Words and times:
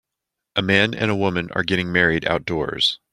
A 0.55 0.63
man 0.63 0.95
and 0.95 1.11
a 1.11 1.15
woman 1.15 1.51
are 1.53 1.61
getting 1.61 1.91
married 1.91 2.25
outdoors. 2.25 2.97